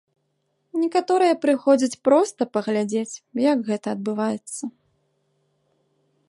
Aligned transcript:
Некаторыя 0.83 1.33
прыходзяць 1.43 1.99
проста 2.09 2.41
паглядзець, 2.57 3.15
як 3.51 3.57
гэта 3.69 3.87
адбываецца. 3.99 4.63